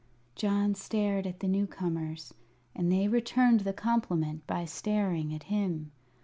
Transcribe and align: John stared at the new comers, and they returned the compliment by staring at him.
John 0.33 0.73
stared 0.73 1.27
at 1.27 1.41
the 1.41 1.47
new 1.47 1.67
comers, 1.67 2.33
and 2.75 2.91
they 2.91 3.07
returned 3.07 3.59
the 3.59 3.71
compliment 3.71 4.47
by 4.47 4.65
staring 4.65 5.31
at 5.31 5.43
him. 5.43 5.91